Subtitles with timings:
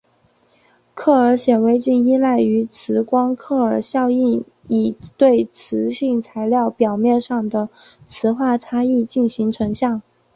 [0.95, 7.69] 克尔显微镜依赖于磁光克尔效应以对磁性材料表面上的
[8.07, 10.01] 磁化差异进行成像。